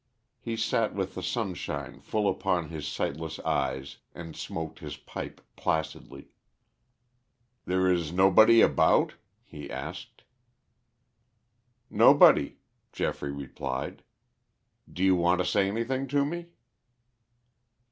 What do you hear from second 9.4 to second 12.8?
he asked. "Nobody,"